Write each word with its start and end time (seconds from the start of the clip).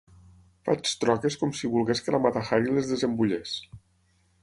Faig 0.69 0.89
troques 1.03 1.37
com 1.43 1.53
si 1.59 1.71
volgués 1.75 2.03
que 2.07 2.17
la 2.17 2.23
Mata-Hari 2.25 2.77
les 2.79 2.93
desembullés. 2.97 3.57